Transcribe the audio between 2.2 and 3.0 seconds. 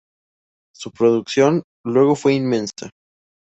inmensa.